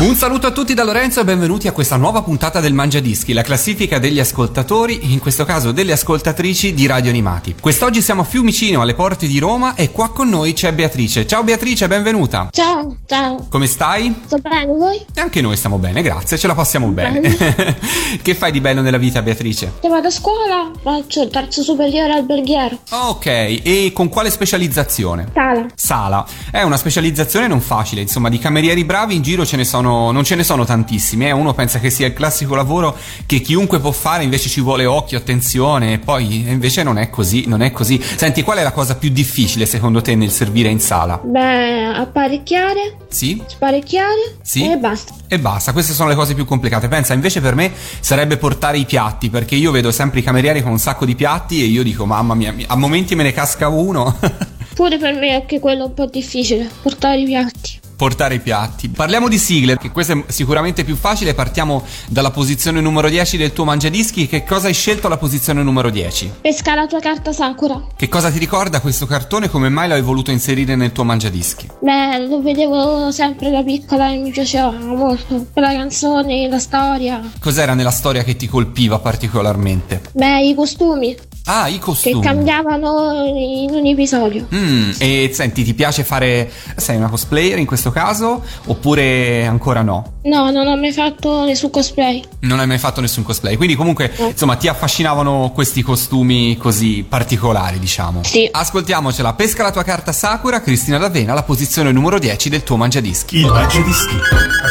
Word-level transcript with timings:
Un 0.00 0.16
saluto 0.16 0.46
a 0.46 0.50
tutti 0.50 0.72
da 0.72 0.82
Lorenzo 0.82 1.20
e 1.20 1.24
benvenuti 1.24 1.68
a 1.68 1.72
questa 1.72 1.96
nuova 1.96 2.22
puntata 2.22 2.58
del 2.58 2.72
Mangiadischi, 2.72 3.34
la 3.34 3.42
classifica 3.42 3.98
degli 3.98 4.18
ascoltatori, 4.18 5.12
in 5.12 5.18
questo 5.18 5.44
caso 5.44 5.72
delle 5.72 5.92
ascoltatrici 5.92 6.72
di 6.72 6.86
Radio 6.86 7.10
Animati. 7.10 7.54
Quest'oggi 7.60 8.00
siamo 8.00 8.22
a 8.22 8.24
Fiumicino, 8.24 8.80
alle 8.80 8.94
porte 8.94 9.26
di 9.26 9.38
Roma 9.38 9.74
e 9.74 9.92
qua 9.92 10.10
con 10.10 10.30
noi 10.30 10.54
c'è 10.54 10.72
Beatrice. 10.72 11.26
Ciao 11.26 11.42
Beatrice, 11.42 11.86
benvenuta. 11.86 12.48
Ciao, 12.50 12.96
ciao, 13.04 13.46
Come 13.50 13.66
stai? 13.66 14.22
sto 14.24 14.38
bene 14.38 14.64
voi? 14.64 15.04
E 15.12 15.20
anche 15.20 15.42
noi 15.42 15.58
stiamo 15.58 15.76
bene, 15.76 16.00
grazie, 16.00 16.38
ce 16.38 16.46
la 16.46 16.54
passiamo 16.54 16.86
bene. 16.88 17.20
che 18.22 18.34
fai 18.34 18.52
di 18.52 18.62
bello 18.62 18.80
nella 18.80 18.96
vita 18.96 19.20
Beatrice? 19.20 19.74
Io 19.82 19.90
vado 19.90 20.08
a 20.08 20.10
scuola, 20.10 20.70
faccio 20.82 21.24
il 21.24 21.28
terzo 21.28 21.60
superiore 21.62 22.14
alberghiero. 22.14 22.78
Ok, 22.88 23.26
e 23.26 23.90
con 23.92 24.08
quale 24.08 24.30
specializzazione? 24.30 25.28
Sala. 25.34 25.66
Sala. 25.74 26.26
È 26.50 26.62
una 26.62 26.78
specializzazione 26.78 27.46
non 27.46 27.60
facile, 27.60 28.00
insomma, 28.00 28.30
di 28.30 28.38
camerieri 28.38 28.82
bravi 28.86 29.14
in 29.14 29.20
giro 29.20 29.44
ce 29.44 29.56
ne 29.56 29.64
sono, 29.64 29.88
non 30.10 30.24
ce 30.24 30.34
ne 30.34 30.42
sono 30.44 30.64
tantissimi. 30.64 31.26
Eh? 31.26 31.32
Uno 31.32 31.52
pensa 31.54 31.78
che 31.80 31.90
sia 31.90 32.06
il 32.06 32.12
classico 32.12 32.54
lavoro 32.54 32.96
che 33.26 33.40
chiunque 33.40 33.78
può 33.80 33.90
fare, 33.92 34.24
invece 34.24 34.48
ci 34.48 34.60
vuole 34.60 34.86
occhio, 34.86 35.18
attenzione, 35.18 35.94
e 35.94 35.98
poi 35.98 36.48
invece 36.48 36.82
non 36.82 36.98
è 36.98 37.10
così, 37.10 37.44
non 37.46 37.62
è 37.62 37.70
così. 37.70 38.00
Senti, 38.02 38.42
qual 38.42 38.58
è 38.58 38.62
la 38.62 38.72
cosa 38.72 38.96
più 38.96 39.10
difficile 39.10 39.66
secondo 39.66 40.00
te 40.02 40.14
nel 40.14 40.30
servire 40.30 40.68
in 40.68 40.80
sala? 40.80 41.20
Beh, 41.22 41.84
apparecchiare, 41.86 42.96
Sì? 43.08 43.42
sparecchiare 43.46 44.36
Sì? 44.42 44.68
e 44.70 44.76
basta. 44.76 45.14
E 45.28 45.38
basta, 45.38 45.72
queste 45.72 45.92
sono 45.92 46.08
le 46.08 46.14
cose 46.14 46.34
più 46.34 46.44
complicate. 46.44 46.88
Pensa, 46.88 47.14
invece 47.14 47.40
per 47.40 47.54
me 47.54 47.72
sarebbe 48.00 48.36
portare 48.36 48.78
i 48.78 48.84
piatti, 48.84 49.30
perché 49.30 49.54
io 49.54 49.70
vedo 49.70 49.90
sempre 49.90 50.20
i 50.20 50.22
camerieri 50.22 50.62
con 50.62 50.72
un 50.72 50.78
sacco 50.78 51.04
di 51.04 51.14
piatti 51.14 51.62
e 51.62 51.66
io 51.66 51.82
dico, 51.82 52.04
mamma 52.06 52.34
mia, 52.34 52.54
a 52.66 52.76
momenti 52.76 53.14
me 53.14 53.22
ne 53.22 53.32
casca 53.32 53.68
uno. 53.68 54.16
Pure 54.74 54.98
per 54.98 55.14
me 55.14 55.28
è 55.28 55.32
anche 55.34 55.58
quello 55.60 55.86
un 55.86 55.94
po' 55.94 56.06
difficile, 56.06 56.68
portare 56.82 57.20
i 57.20 57.24
piatti. 57.24 57.78
Portare 58.00 58.36
i 58.36 58.40
piatti. 58.40 58.88
Parliamo 58.88 59.28
di 59.28 59.36
sigle, 59.36 59.76
che 59.76 59.90
questo 59.90 60.12
è 60.12 60.24
sicuramente 60.28 60.84
più 60.84 60.96
facile. 60.96 61.34
Partiamo 61.34 61.84
dalla 62.06 62.30
posizione 62.30 62.80
numero 62.80 63.10
10 63.10 63.36
del 63.36 63.52
tuo 63.52 63.66
mangiadischi. 63.66 64.26
Che 64.26 64.42
cosa 64.42 64.68
hai 64.68 64.72
scelto 64.72 65.06
alla 65.06 65.18
posizione 65.18 65.62
numero 65.62 65.90
10? 65.90 66.32
Pesca 66.40 66.74
la 66.74 66.86
tua 66.86 66.98
carta 66.98 67.30
Sakura. 67.34 67.88
Che 67.94 68.08
cosa 68.08 68.30
ti 68.30 68.38
ricorda 68.38 68.80
questo 68.80 69.04
cartone? 69.04 69.50
Come 69.50 69.68
mai 69.68 69.86
l'hai 69.86 70.00
voluto 70.00 70.30
inserire 70.30 70.76
nel 70.76 70.92
tuo 70.92 71.04
mangiadischi? 71.04 71.68
Beh, 71.78 72.26
lo 72.26 72.40
vedevo 72.40 73.10
sempre 73.12 73.50
da 73.50 73.62
piccola 73.62 74.10
e 74.10 74.16
mi 74.16 74.30
piaceva 74.30 74.70
molto. 74.70 75.48
La 75.52 75.72
canzone, 75.72 76.48
la 76.48 76.58
storia. 76.58 77.20
Cos'era 77.38 77.74
nella 77.74 77.90
storia 77.90 78.24
che 78.24 78.34
ti 78.34 78.48
colpiva 78.48 78.98
particolarmente? 78.98 80.00
Beh, 80.12 80.46
i 80.46 80.54
costumi 80.54 81.14
Ah, 81.46 81.68
i 81.68 81.74
che 81.74 81.78
costumi. 81.80 82.20
cambiavano 82.22 83.24
in 83.34 83.70
un 83.70 83.84
episodio. 83.86 84.46
Mm, 84.54 84.90
e 84.98 85.30
senti, 85.32 85.64
ti 85.64 85.74
piace 85.74 86.04
fare. 86.04 86.50
Sei 86.76 86.96
una 86.96 87.08
cosplayer 87.08 87.58
in 87.58 87.66
questo 87.66 87.90
caso? 87.90 88.42
Oppure 88.66 89.46
ancora 89.46 89.82
no? 89.82 90.18
No, 90.24 90.50
non 90.50 90.66
ho 90.66 90.76
mai 90.76 90.92
fatto 90.92 91.44
nessun 91.44 91.70
cosplay. 91.70 92.22
Non 92.40 92.60
hai 92.60 92.66
mai 92.66 92.78
fatto 92.78 93.00
nessun 93.00 93.22
cosplay, 93.24 93.56
quindi 93.56 93.74
comunque 93.74 94.12
No. 94.18 94.28
insomma 94.28 94.56
ti 94.56 94.68
affascinavano 94.68 95.50
questi 95.54 95.82
costumi 95.82 96.56
così 96.56 97.04
particolari, 97.08 97.78
diciamo. 97.78 98.22
Sì. 98.22 98.48
Ascoltiamocela, 98.50 99.32
pesca 99.32 99.62
la 99.62 99.72
tua 99.72 99.82
carta 99.82 100.12
Sakura, 100.12 100.60
Cristina 100.60 100.98
D'Avena, 100.98 101.34
la 101.34 101.42
posizione 101.42 101.90
numero 101.90 102.18
10 102.18 102.48
del 102.48 102.62
tuo 102.62 102.76
mangiadischi. 102.76 103.38
Il 103.38 103.46
Mangiadischi. 103.46 104.14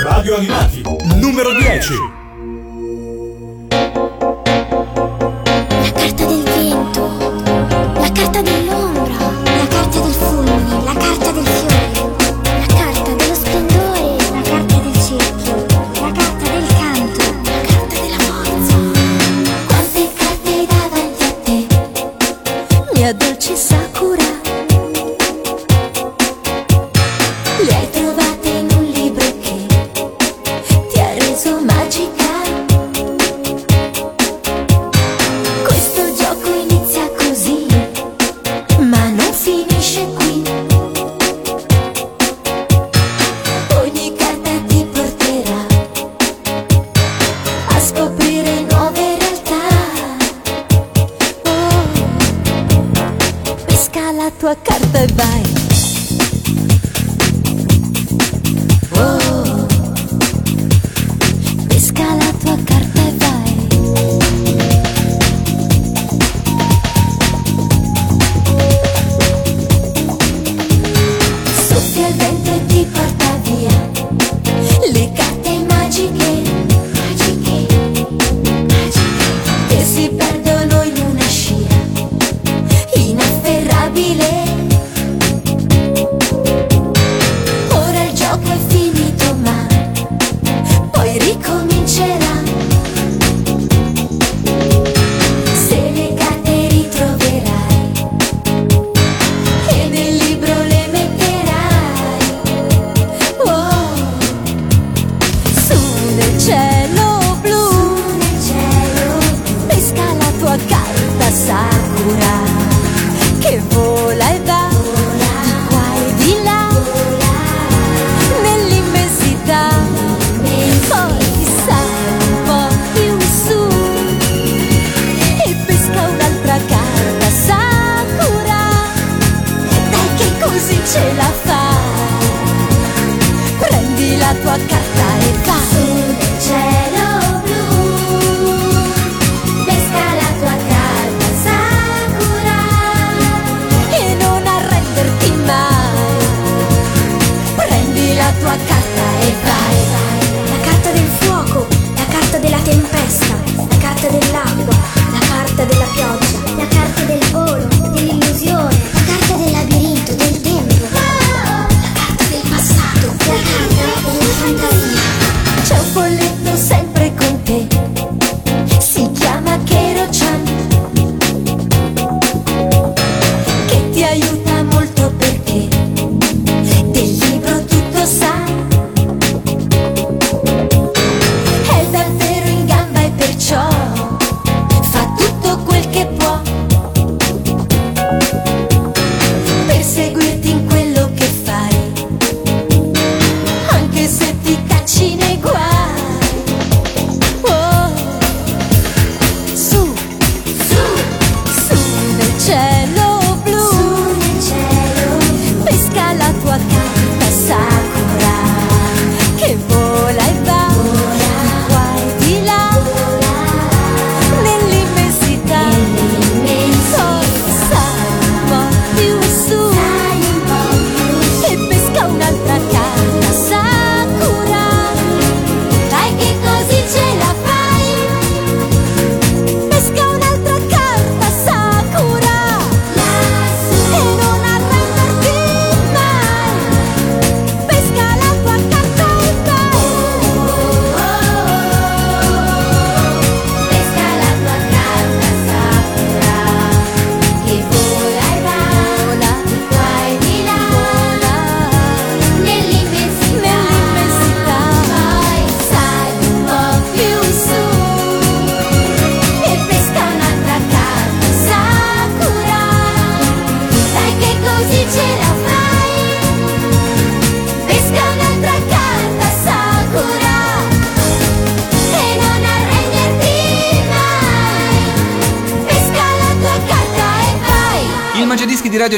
Radio 0.03 0.38
Animati. 0.38 0.81
Numero 1.15 1.51
10. 1.57 2.19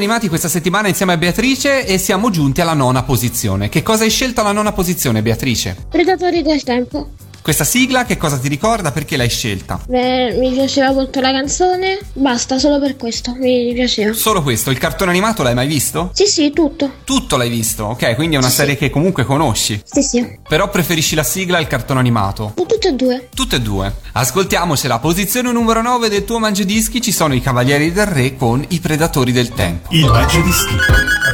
Animati 0.01 0.29
questa 0.29 0.49
settimana 0.49 0.87
insieme 0.87 1.13
a 1.13 1.17
Beatrice 1.17 1.85
e 1.85 1.99
siamo 1.99 2.31
giunti 2.31 2.59
alla 2.59 2.73
nona 2.73 3.03
posizione. 3.03 3.69
Che 3.69 3.83
cosa 3.83 4.03
hai 4.03 4.09
scelto 4.09 4.41
alla 4.41 4.51
nona 4.51 4.71
posizione, 4.71 5.21
Beatrice? 5.21 5.77
Predatori 5.89 6.41
del 6.41 6.63
tempo. 6.63 7.11
Questa 7.41 7.63
sigla 7.63 8.05
che 8.05 8.17
cosa 8.17 8.37
ti 8.37 8.47
ricorda? 8.47 8.91
Perché 8.91 9.17
l'hai 9.17 9.27
scelta? 9.29 9.79
Beh, 9.87 10.33
mi 10.37 10.51
piaceva 10.51 10.91
molto 10.91 11.19
la 11.21 11.31
canzone. 11.31 11.97
Basta, 12.13 12.59
solo 12.59 12.79
per 12.79 12.95
questo. 12.97 13.33
Mi 13.35 13.73
piaceva. 13.73 14.13
Solo 14.13 14.43
questo, 14.43 14.69
il 14.69 14.77
cartone 14.77 15.09
animato 15.09 15.41
l'hai 15.41 15.55
mai 15.55 15.65
visto? 15.65 16.11
Sì, 16.13 16.27
sì, 16.27 16.51
tutto. 16.53 16.91
Tutto 17.03 17.37
l'hai 17.37 17.49
visto, 17.49 17.85
ok? 17.85 18.13
Quindi 18.13 18.35
è 18.35 18.37
una 18.37 18.49
Sì, 18.49 18.55
serie 18.57 18.73
sì. 18.73 18.79
che 18.81 18.89
comunque 18.91 19.25
conosci. 19.25 19.81
Sì, 19.83 20.03
sì. 20.03 20.37
Però 20.47 20.69
preferisci 20.69 21.15
la 21.15 21.23
sigla 21.23 21.57
al 21.57 21.65
cartone 21.65 21.99
animato? 21.99 22.53
Tutte 22.55 22.89
e 22.89 22.93
due. 22.93 23.29
Tutte 23.33 23.55
e 23.55 23.59
due. 23.61 23.91
Ascoltiamocela. 24.11 24.99
Posizione 24.99 25.51
numero 25.51 25.81
9 25.81 26.09
del 26.09 26.23
tuo 26.25 26.37
mangiadischi 26.37 27.01
ci 27.01 27.11
sono 27.11 27.33
i 27.33 27.41
Cavalieri 27.41 27.91
del 27.91 28.05
Re 28.05 28.35
con 28.35 28.63
i 28.69 28.79
Predatori 28.79 29.31
del 29.31 29.49
Tempo. 29.49 29.87
Il 29.91 30.05
Mangiadischi. 30.05 30.75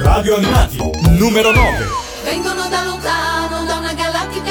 Radio 0.04 0.38
Animati. 0.38 0.77
Numero 1.18 1.51
9. 1.51 1.86
Vengono 2.24 2.68
da 2.69 2.83
lontano, 2.83 2.96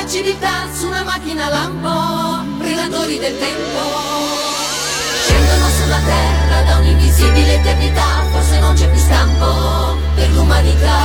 civiltà, 0.06 0.68
su 0.72 0.86
una 0.86 1.02
macchina 1.02 1.48
lampo, 1.48 2.44
predatori 2.58 3.18
del 3.18 3.36
tempo. 3.38 3.80
Scendono 5.24 5.68
sulla 5.68 5.98
terra 5.98 6.62
da 6.62 6.78
un'invisibile 6.78 7.54
eternità, 7.54 8.24
forse 8.30 8.58
non 8.60 8.74
c'è 8.74 8.88
più 8.88 9.00
scampo 9.00 9.98
per 10.14 10.30
l'umanità. 10.30 10.98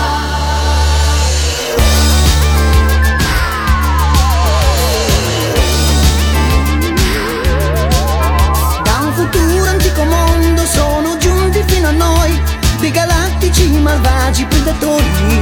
Da 8.83 8.99
un 9.01 9.13
futuro 9.13 9.65
antico 9.65 10.03
mondo 10.03 10.65
sono 10.65 11.17
giunti 11.17 11.63
fino 11.65 11.87
a 11.87 11.91
noi 11.91 12.41
dei 12.79 12.91
galattici 12.91 13.67
malvagi 13.67 14.45
predatori. 14.45 15.41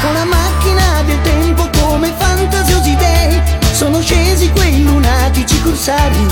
Con 0.00 0.12
la 0.12 0.24
macchina 0.24 1.02
del 1.02 1.20
tempo 1.22 1.65
come 1.96 2.12
fantasiosi 2.18 2.94
dei 2.96 3.42
sono 3.72 4.02
scesi 4.02 4.50
quei 4.50 4.82
lunatici 4.84 5.58
corsari. 5.62 6.26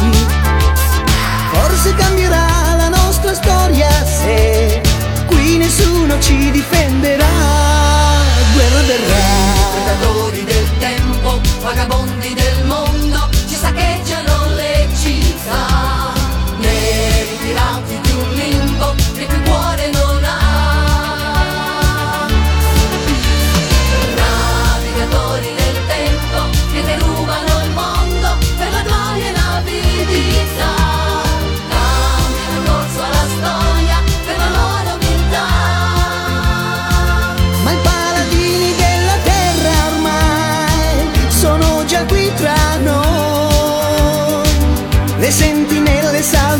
Forse 1.52 1.94
cambierà 1.94 2.74
la 2.76 2.88
nostra 2.88 3.32
storia 3.32 3.88
se 4.04 4.82
qui 5.26 5.56
nessuno 5.56 6.20
ci 6.20 6.50
difenderà. 6.50 7.32
Guerra 8.52 8.80
verrà. 8.82 9.22
Predatori 9.72 10.44
del 10.44 10.68
tempo, 10.78 11.40
vagabondi 11.62 12.34
del 12.34 12.63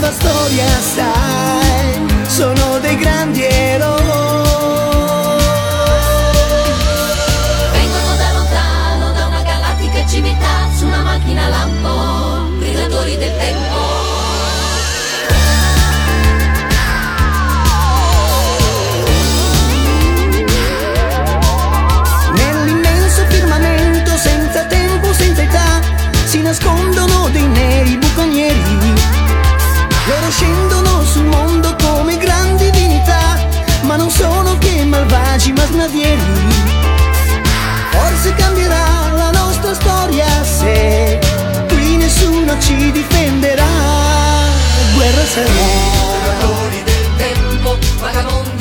salva 0.04 0.12
storia, 0.12 0.66
sai, 0.80 2.26
sono 2.26 2.63
malvagi 35.44 35.52
masnadieri. 35.52 36.22
Forse 37.90 38.34
cambierà 38.34 39.12
la 39.16 39.30
nostra 39.30 39.74
storia 39.74 40.26
se 40.42 41.18
qui 41.68 41.96
nessuno 41.96 42.58
ci 42.60 42.90
difenderà. 42.90 43.66
Guerra 44.94 45.24
sarà. 45.24 45.48
Predatori 46.22 46.82
del 46.84 47.08
tempo, 47.16 47.78
vagabondi 48.00 48.53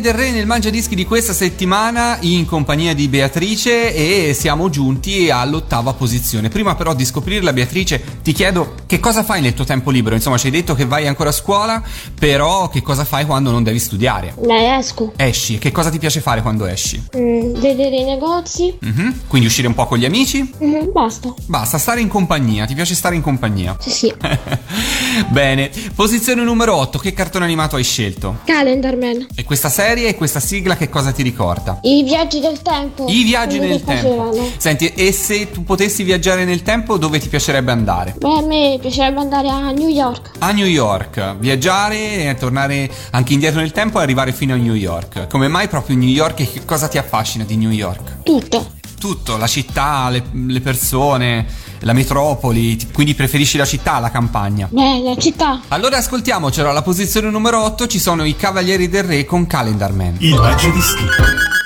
I 0.00 0.02
Cavalieri 0.02 0.02
del 0.02 0.14
Re 0.14 0.30
nel 0.30 0.46
Mangiadischi 0.46 0.94
di 0.94 1.04
questa 1.04 1.34
settimana 1.34 2.16
in 2.20 2.46
compagnia 2.46 2.94
di 2.94 3.06
Beatrice 3.08 3.94
e 3.94 4.32
siamo 4.34 4.70
giunti 4.70 5.30
all'ottava 5.30 5.92
posizione. 5.92 6.48
Prima 6.48 6.74
però 6.74 6.94
di 6.94 7.04
scoprirla 7.04 7.52
Beatrice 7.52 8.02
ti 8.22 8.32
chiedo 8.32 8.74
che 8.86 8.98
cosa 8.98 9.22
fai 9.22 9.40
nel 9.42 9.52
tuo 9.52 9.64
tempo 9.64 9.90
libero? 9.90 10.14
Insomma 10.14 10.38
ci 10.38 10.46
hai 10.46 10.52
detto 10.52 10.74
che 10.74 10.86
vai 10.86 11.06
ancora 11.06 11.28
a 11.28 11.32
scuola, 11.32 11.82
però 12.18 12.68
che 12.68 12.82
cosa 12.82 13.04
fai 13.04 13.26
quando 13.26 13.50
non 13.50 13.62
devi 13.62 13.78
studiare? 13.78 14.34
Beh, 14.38 14.76
esco. 14.78 15.12
Esci, 15.16 15.58
che 15.58 15.70
cosa 15.70 15.90
ti 15.90 15.98
piace 15.98 16.20
fare 16.20 16.40
quando 16.40 16.66
esci? 16.66 17.02
Mm, 17.16 17.54
vedere 17.60 17.96
i 17.96 18.04
negozi. 18.04 18.76
Mhm. 18.80 19.20
Quindi 19.26 19.48
uscire 19.48 19.68
un 19.68 19.74
po' 19.74 19.86
con 19.86 19.98
gli 19.98 20.06
amici? 20.06 20.50
Mhm, 20.58 20.92
basta. 20.92 21.34
Basta, 21.46 21.78
stare 21.78 22.00
in 22.00 22.08
compagnia, 22.08 22.64
ti 22.64 22.74
piace 22.74 22.94
stare 22.94 23.14
in 23.14 23.22
compagnia? 23.22 23.76
Sì, 23.78 23.90
sì. 23.90 24.14
Bene, 25.28 25.70
posizione 25.94 26.42
numero 26.42 26.74
8, 26.76 26.98
che 26.98 27.12
cartone 27.12 27.44
animato 27.44 27.76
hai 27.76 27.84
scelto? 27.84 28.38
Calendar 28.44 28.96
Man. 28.96 29.26
E 29.34 29.44
questa 29.44 29.68
serie 29.90 30.08
e 30.08 30.14
questa 30.14 30.38
sigla 30.38 30.76
che 30.76 30.88
cosa 30.88 31.10
ti 31.10 31.22
ricorda? 31.22 31.78
I 31.82 32.04
viaggi 32.04 32.38
del 32.38 32.62
tempo. 32.62 33.06
I 33.08 33.24
viaggi 33.24 33.58
che 33.58 33.66
tempo. 33.68 33.90
facevano. 33.90 34.48
Senti, 34.56 34.86
e 34.86 35.10
se 35.10 35.50
tu 35.50 35.64
potessi 35.64 36.04
viaggiare 36.04 36.44
nel 36.44 36.62
tempo, 36.62 36.96
dove 36.96 37.18
ti 37.18 37.28
piacerebbe 37.28 37.72
andare? 37.72 38.14
Beh, 38.16 38.38
a 38.38 38.42
me 38.42 38.78
piacerebbe 38.80 39.18
andare 39.18 39.48
a 39.48 39.72
New 39.72 39.88
York. 39.88 40.30
A 40.38 40.52
New 40.52 40.66
York, 40.66 41.38
viaggiare 41.38 42.28
e 42.28 42.36
tornare 42.38 42.88
anche 43.10 43.32
indietro 43.32 43.60
nel 43.60 43.72
tempo 43.72 43.98
e 43.98 44.02
arrivare 44.02 44.32
fino 44.32 44.54
a 44.54 44.56
New 44.56 44.74
York. 44.74 45.26
Come 45.26 45.48
mai 45.48 45.66
proprio 45.66 45.96
New 45.96 46.08
York 46.08 46.40
e 46.40 46.50
che 46.50 46.64
cosa 46.64 46.86
ti 46.86 46.96
affascina 46.96 47.42
di 47.42 47.56
New 47.56 47.70
York? 47.70 48.22
Tutto. 48.22 48.78
Tutto, 49.00 49.38
la 49.38 49.46
città, 49.46 50.10
le, 50.10 50.22
le 50.46 50.60
persone, 50.60 51.46
la 51.78 51.94
metropoli, 51.94 52.78
quindi 52.92 53.14
preferisci 53.14 53.56
la 53.56 53.64
città 53.64 53.94
alla 53.94 54.10
campagna. 54.10 54.68
Beh, 54.70 55.00
la 55.02 55.16
città. 55.16 55.62
Allora 55.68 55.96
ascoltiamocelo, 55.96 56.68
alla 56.68 56.82
posizione 56.82 57.30
numero 57.30 57.62
8 57.64 57.86
ci 57.86 57.98
sono 57.98 58.24
i 58.24 58.36
Cavalieri 58.36 58.90
del 58.90 59.04
Re 59.04 59.24
con 59.24 59.46
Calendar 59.46 59.94
Man. 59.94 60.16
Il 60.18 60.34
Mangiadischi. 60.34 61.04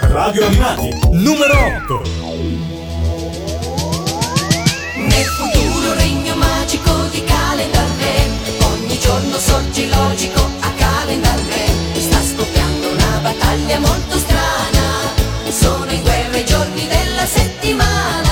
Radio 0.03 0.47
Animati. 0.47 0.91
Numero 1.11 1.55
8. 1.83 2.03
Nel 4.97 5.25
futuro 5.25 5.95
regno 5.95 6.37
magico 6.37 6.93
di 7.11 7.23
Calendar 7.25 7.89
Man 7.99 8.73
Ogni 8.73 8.99
giorno 9.01 9.37
sorge 9.39 9.89
logico 9.89 10.41
a 10.61 10.71
Calendar 10.77 11.37
Man 11.37 12.01
Sta 12.01 12.21
scoppiando 12.23 12.91
una 12.91 13.19
battaglia 13.23 13.79
molto 13.81 14.19
strana 14.19 15.13
Sono 15.51 15.91
in 15.91 16.01
guerra 16.03 16.14
della 17.65 17.73
settimana 17.73 18.24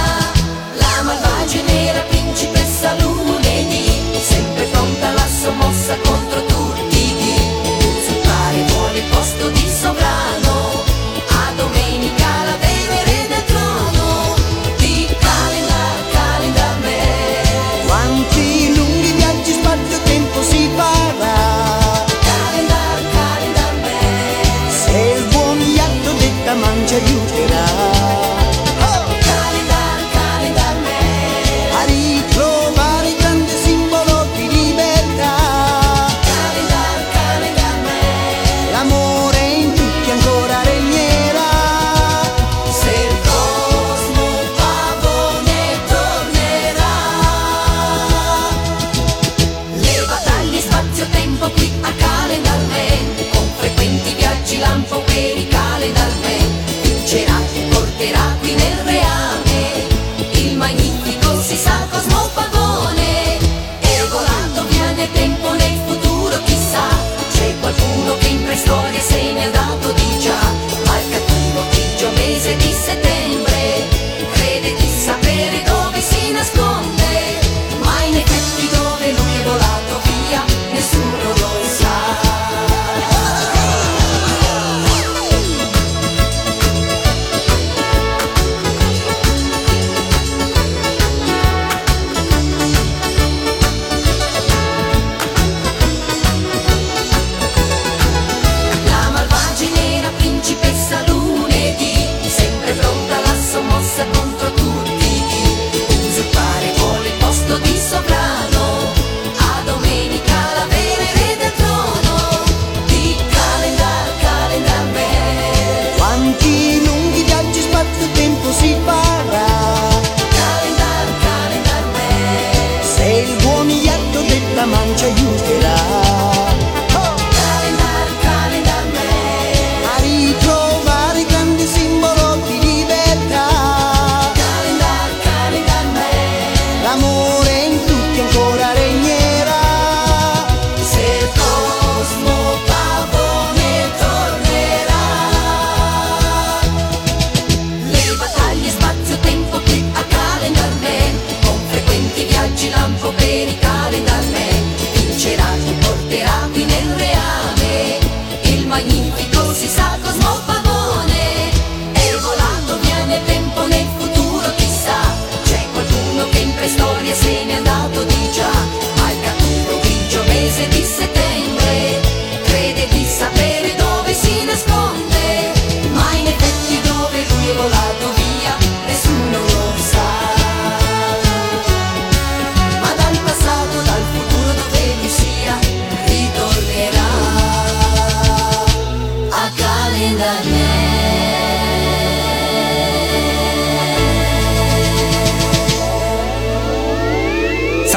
Calendar 190.43 190.92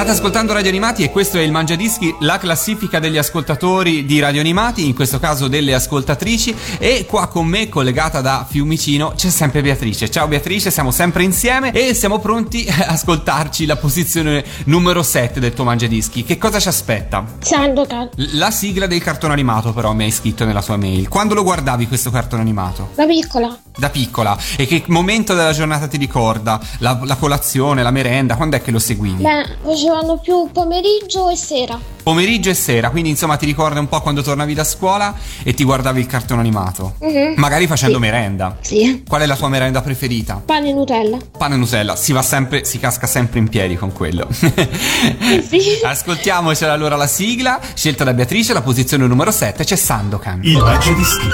State 0.06 0.20
ascoltando 0.20 0.54
Radio 0.54 0.70
Animati 0.70 1.04
e 1.04 1.10
questo 1.10 1.40
è 1.40 1.42
il 1.42 1.52
Mangiadischi, 1.52 2.14
la 2.20 2.38
classifica 2.38 3.00
degli 3.00 3.18
ascoltatori 3.18 4.06
di 4.06 4.20
Radio 4.20 4.40
Animati, 4.40 4.86
in 4.86 4.94
questo 4.94 5.18
caso 5.18 5.48
delle 5.48 5.74
ascoltatrici 5.74 6.56
e 6.78 7.08
qua 7.08 7.26
con 7.26 7.48
me 7.48 7.70
collegata 7.70 8.22
da 8.22 8.46
Fiumicino 8.48 9.14
c'è 9.16 9.32
sempre 9.32 9.64
Beatrice. 9.64 10.12
Ciao 10.12 10.28
Beatrice, 10.28 10.70
siamo 10.70 10.92
sempre 10.92 11.24
insieme 11.24 11.72
e 11.72 11.96
siamo 11.96 12.20
pronti 12.20 12.68
a 12.70 12.86
ascoltarci 12.90 13.66
la 13.66 13.78
posizione 13.78 14.46
numero 14.66 15.02
7 15.02 15.40
del 15.40 15.56
tuo 15.56 15.64
Mangiadischi. 15.64 16.24
Che 16.24 16.38
cosa 16.38 16.60
ci 16.60 16.68
aspetta? 16.68 17.26
Sandokan. 17.40 18.10
La 18.34 18.52
sigla 18.52 18.86
del 18.86 19.02
cartone 19.02 19.34
animato 19.34 19.74
però 19.74 19.94
mi 19.94 20.04
hai 20.04 20.12
scritto 20.12 20.46
nella 20.46 20.62
sua 20.62 20.78
mail. 20.78 21.08
Quando 21.08 21.34
lo 21.34 21.42
guardavi 21.42 21.88
questo 21.88 22.12
cartone 22.12 22.44
animato? 22.44 22.92
Da 22.94 23.08
piccola. 23.08 23.58
Da 23.76 23.90
piccola. 23.90 24.38
E 24.56 24.68
che 24.68 24.84
momento 24.86 25.34
della 25.34 25.52
giornata 25.52 25.88
ti 25.88 25.98
ricorda? 25.98 26.62
La, 26.78 27.00
la 27.04 27.16
colazione, 27.16 27.82
la 27.82 27.90
merenda? 27.92 28.36
Quando 28.36 28.56
è 28.56 28.62
che 28.62 28.70
lo 28.70 28.80
seguivi? 28.80 29.24
Beh, 29.24 29.58
facevano 29.96 30.18
più 30.18 30.50
pomeriggio 30.52 31.30
e 31.30 31.36
sera. 31.38 31.80
Pomeriggio 32.04 32.50
e 32.50 32.54
sera, 32.54 32.90
quindi 32.90 33.10
insomma 33.10 33.36
ti 33.38 33.46
ricorda 33.46 33.80
un 33.80 33.88
po' 33.88 34.02
quando 34.02 34.22
tornavi 34.22 34.54
da 34.54 34.64
scuola 34.64 35.16
e 35.44 35.54
ti 35.54 35.64
guardavi 35.64 36.00
il 36.02 36.06
cartone 36.06 36.42
animato. 36.42 36.96
Mhm. 37.00 37.34
Magari 37.38 37.66
facendo 37.66 37.96
Sì. 37.96 38.02
merenda. 38.02 38.58
Sì. 38.62 39.04
Qual 39.08 39.22
è 39.22 39.26
la 39.26 39.36
tua 39.36 39.48
merenda 39.50 39.82
preferita? 39.82 40.42
Pane 40.46 40.70
e 40.70 40.74
Nutella. 40.74 41.18
Pane 41.38 41.56
e 41.56 41.58
Nutella, 41.58 41.96
si 41.96 42.12
va 42.12 42.22
sempre, 42.22 42.66
si 42.66 42.78
casca 42.78 43.08
sempre 43.08 43.40
in 43.40 43.48
piedi 43.48 43.76
con 43.78 43.92
quello. 43.94 44.28
Sì. 44.32 45.80
Ascoltiamocela 45.84 46.74
allora 46.74 46.96
la 46.96 47.08
sigla, 47.08 47.60
scelta 47.74 48.04
da 48.04 48.14
Beatrice, 48.14 48.54
la 48.54 48.62
posizione 48.62 49.08
numero 49.08 49.32
7 49.32 49.64
c'è 49.64 49.76
Sandokan. 49.76 50.42
Il 50.44 50.58
Mangiadischi. 50.58 51.28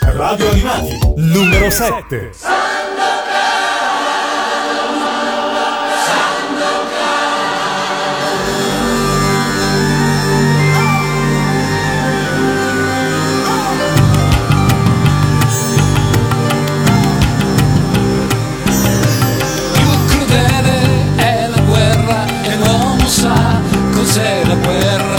Radio 0.00 0.48
Animati. 0.50 0.98
Numero 1.16 1.68
7. 1.70 2.30
sa 23.06 23.34
cos'è 23.94 24.44
la 24.48 24.56
guerra 24.56 25.15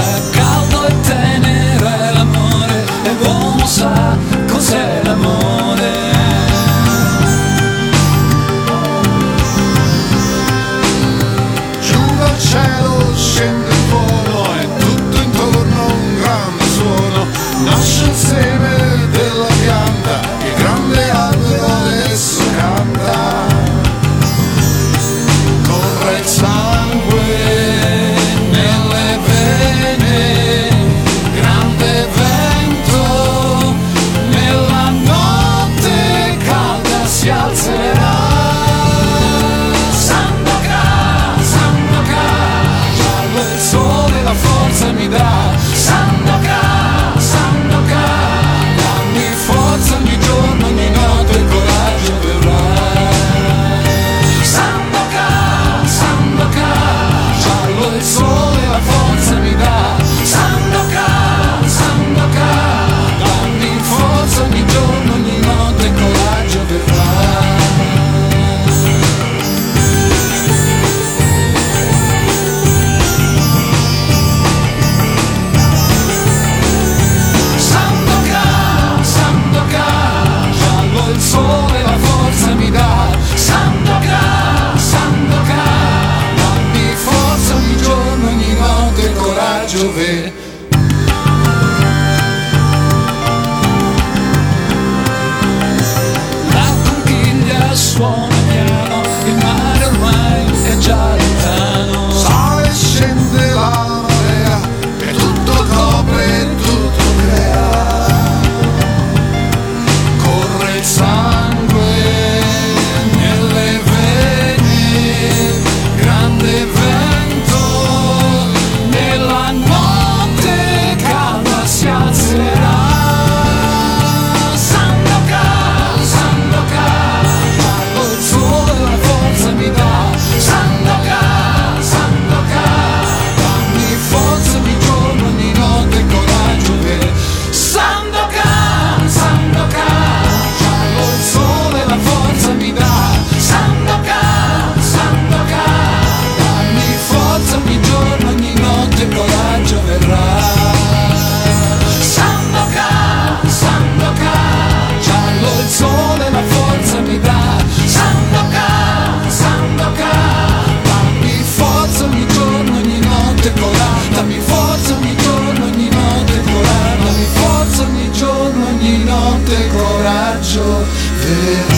coraggio. 169.70 170.86
Vero. 171.22 171.76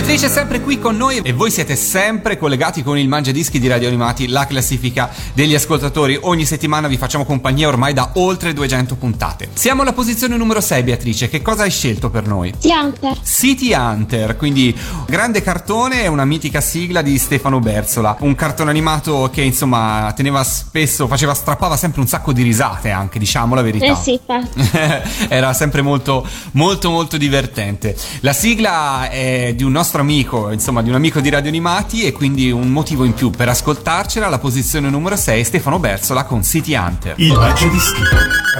Beatrice 0.00 0.26
è 0.26 0.30
sempre 0.30 0.62
qui 0.62 0.78
con 0.78 0.96
noi 0.96 1.18
e 1.18 1.34
voi 1.34 1.50
siete 1.50 1.76
sempre 1.76 2.38
collegati 2.38 2.82
con 2.82 2.96
il 2.96 3.06
Mangia 3.06 3.32
Dischi 3.32 3.58
di 3.58 3.68
Radio 3.68 3.88
Animati, 3.88 4.28
la 4.28 4.46
classifica 4.46 5.10
degli 5.34 5.54
ascoltatori. 5.54 6.18
Ogni 6.22 6.46
settimana 6.46 6.88
vi 6.88 6.96
facciamo 6.96 7.26
compagnia 7.26 7.68
ormai 7.68 7.92
da 7.92 8.12
oltre 8.14 8.54
200 8.54 8.96
puntate. 8.96 9.50
Siamo 9.52 9.82
alla 9.82 9.92
posizione 9.92 10.38
numero 10.38 10.62
6, 10.62 10.82
Beatrice. 10.84 11.28
Che 11.28 11.42
cosa 11.42 11.64
hai 11.64 11.70
scelto 11.70 12.08
per 12.08 12.26
noi? 12.26 12.50
City 12.58 12.72
Hunter. 12.72 13.20
City 13.22 13.74
Hunter, 13.74 14.36
quindi 14.38 14.74
grande 15.06 15.42
cartone 15.42 16.02
e 16.02 16.08
una 16.08 16.24
mitica 16.24 16.62
sigla 16.62 17.02
di 17.02 17.18
Stefano 17.18 17.60
Berzola. 17.60 18.16
Un 18.20 18.34
cartone 18.34 18.70
animato 18.70 19.28
che 19.30 19.42
insomma 19.42 20.10
teneva 20.16 20.42
spesso, 20.44 21.08
faceva, 21.08 21.34
strappava 21.34 21.76
sempre 21.76 22.00
un 22.00 22.06
sacco 22.06 22.32
di 22.32 22.42
risate 22.42 22.88
anche, 22.88 23.18
diciamo 23.18 23.54
la 23.54 23.62
verità. 23.62 23.84
Eh 23.84 23.96
sì, 23.96 24.12
infatti. 24.12 25.28
Era 25.28 25.52
sempre 25.52 25.82
molto, 25.82 26.26
molto, 26.52 26.88
molto 26.88 27.18
divertente. 27.18 27.94
La 28.20 28.32
sigla 28.32 29.10
è 29.10 29.52
di 29.54 29.62
un 29.62 29.72
nostro 29.72 29.89
amico, 29.98 30.50
insomma, 30.50 30.82
di 30.82 30.88
un 30.88 30.94
amico 30.94 31.20
di 31.20 31.28
Radio 31.28 31.48
Animati 31.48 32.04
e 32.04 32.12
quindi 32.12 32.50
un 32.50 32.68
motivo 32.68 33.04
in 33.04 33.14
più 33.14 33.30
per 33.30 33.48
ascoltarcela. 33.48 34.28
La 34.28 34.38
posizione 34.38 34.88
numero 34.88 35.16
6, 35.16 35.44
Stefano 35.44 35.78
Berzola 35.78 36.24
con 36.24 36.44
City 36.44 36.74
Hunter. 36.74 37.14
Il 37.18 37.32
Mangiadischi. 37.32 38.02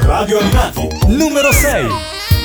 Radio 0.00 0.38
Animati. 0.40 0.88
Numero 1.06 1.52
6. 1.52 2.39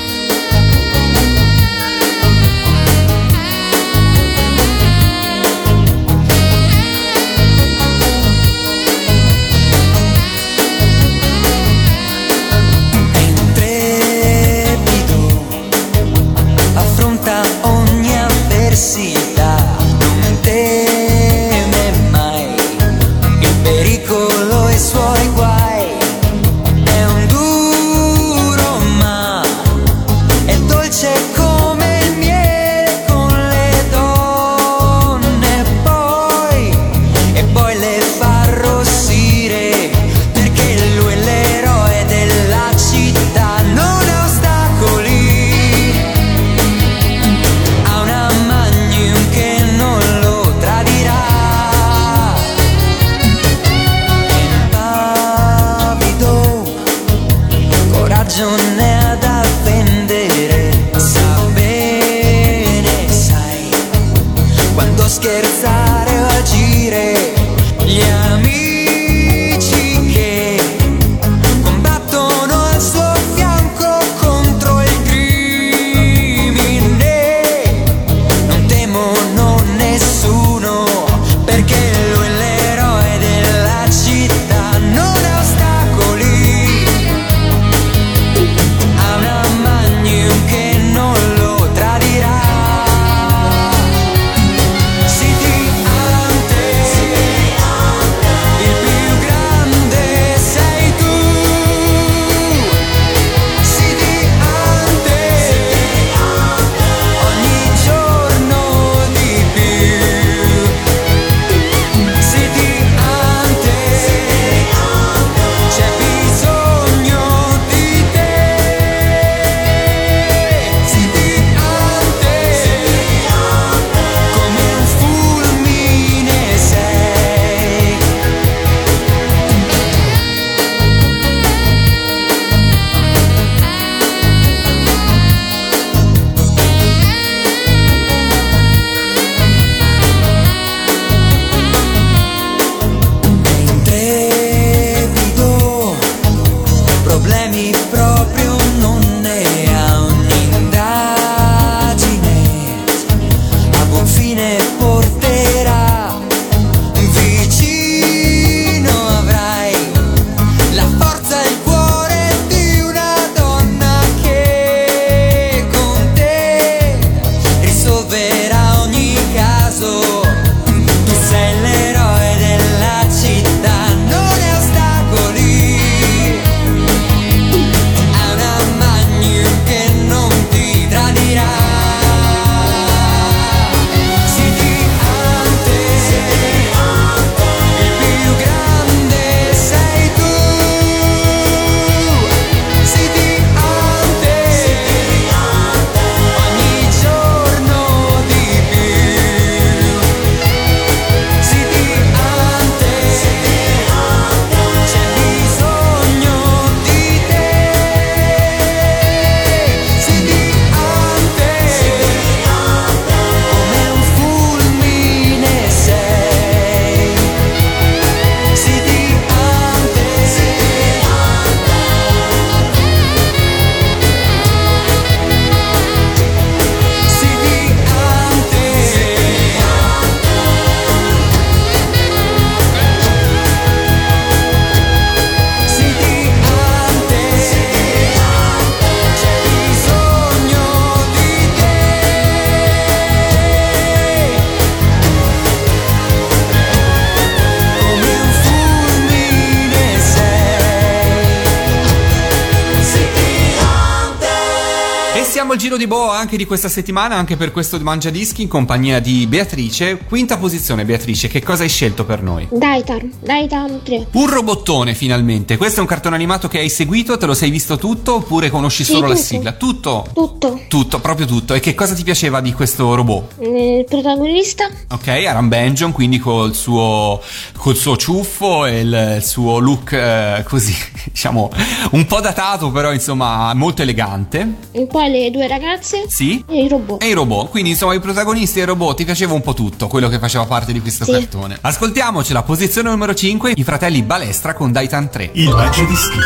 Anche 256.26 256.36
di 256.36 256.44
questa 256.44 256.68
settimana, 256.68 257.14
anche 257.14 257.36
per 257.36 257.52
questo 257.52 257.78
Mangia 257.78 258.10
Dischi 258.10 258.42
in 258.42 258.48
compagnia 258.48 258.98
di 258.98 259.28
Beatrice. 259.28 259.96
Quinta 260.08 260.36
posizione, 260.38 260.84
Beatrice, 260.84 261.28
che 261.28 261.40
cosa 261.40 261.62
hai 261.62 261.68
scelto 261.68 262.04
per 262.04 262.20
noi? 262.20 262.48
Daitan, 262.50 263.12
Daitan 263.20 263.80
3. 263.84 264.08
Un 264.10 264.28
robottone 264.28 264.94
finalmente. 264.94 265.56
Questo 265.56 265.78
è 265.78 265.82
un 265.82 265.86
cartone 265.86 266.16
animato 266.16 266.48
che 266.48 266.58
hai 266.58 266.68
seguito, 266.68 267.16
te 267.16 267.26
lo 267.26 267.34
sei 267.34 267.50
visto 267.50 267.78
tutto 267.78 268.16
oppure 268.16 268.50
conosci 268.50 268.82
Sì, 268.82 268.90
solo 268.94 269.06
la 269.06 269.14
tutto. 269.14 269.24
sigla? 269.24 269.52
Tutto. 269.52 270.06
Tutto. 270.12 270.60
Tutto, 270.66 270.98
proprio 270.98 271.26
tutto. 271.26 271.54
E 271.54 271.60
che 271.60 271.74
cosa 271.74 271.94
ti 271.94 272.02
piaceva 272.02 272.40
di 272.40 272.52
questo 272.52 272.92
robot? 272.96 273.34
Il 273.42 273.84
protagonista? 273.88 274.68
Ok, 274.90 275.06
Aram 275.06 275.46
Benjon, 275.46 275.92
quindi 275.92 276.18
col 276.18 276.56
suo, 276.56 277.22
col 277.56 277.76
suo 277.76 277.96
ciuffo 277.96 278.66
e 278.66 278.80
il, 278.80 279.12
il 279.18 279.24
suo 279.24 279.60
look 279.60 279.92
eh, 279.92 280.42
così, 280.44 280.74
diciamo, 281.12 281.52
un 281.92 282.04
po' 282.06 282.20
datato, 282.20 282.72
però 282.72 282.92
insomma 282.92 283.54
molto 283.54 283.82
elegante. 283.82 284.54
E 284.72 284.86
poi 284.86 285.08
le 285.08 285.30
due 285.30 285.46
ragazze? 285.46 286.06
Sì. 286.16 286.42
E 286.48 286.62
i 286.64 286.68
robot. 286.68 287.02
E 287.02 287.08
i 287.08 287.12
robot, 287.12 287.50
quindi 287.50 287.68
insomma 287.70 287.92
i 287.92 288.00
protagonisti 288.00 288.58
e 288.58 288.62
i 288.62 288.64
robot 288.64 288.96
ti 288.96 289.04
piaceva 289.04 289.34
un 289.34 289.42
po' 289.42 289.52
tutto 289.52 289.86
quello 289.86 290.08
che 290.08 290.18
faceva 290.18 290.46
parte 290.46 290.72
di 290.72 290.80
questo 290.80 291.04
Sì. 291.04 291.10
cartone. 291.12 291.58
Ascoltiamoci 291.60 292.32
la 292.32 292.42
posizione 292.42 292.88
numero 292.88 293.14
5, 293.14 293.52
i 293.54 293.62
fratelli 293.62 294.00
Balestra 294.02 294.54
con 294.54 294.72
Daitan 294.72 295.10
3. 295.10 295.30
Il 295.34 295.50
Mangia 295.50 295.82
Dischi. 295.84 296.16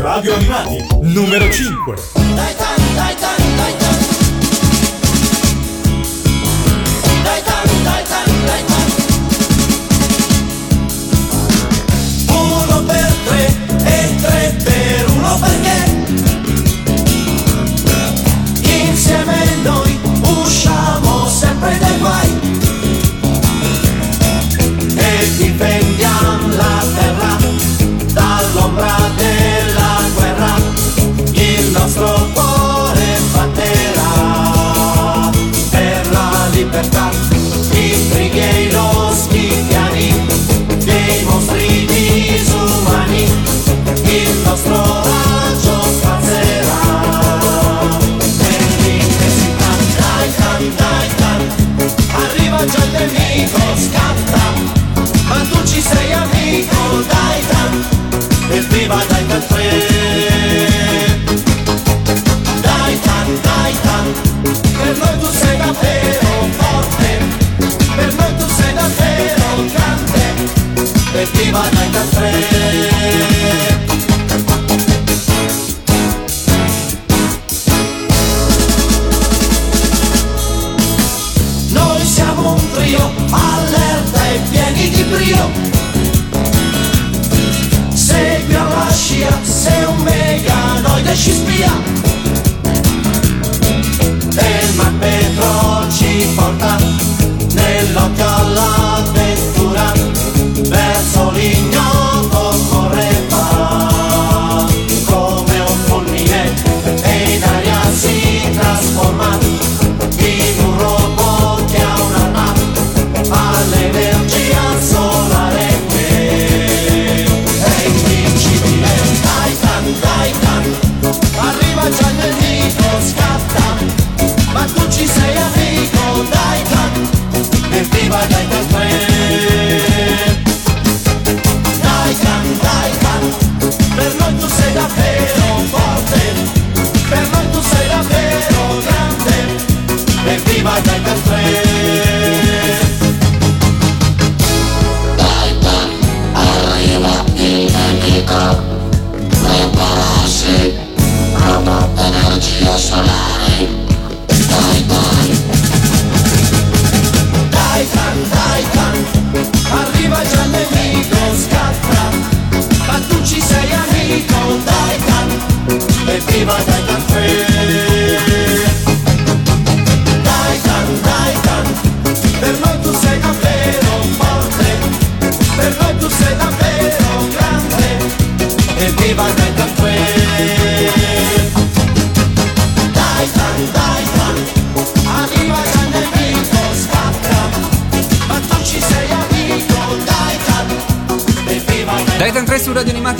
Radio 0.00 0.34
Animati. 0.34 0.86
Numero 1.02 1.50
5. 1.52 1.94
Uno 2.14 2.34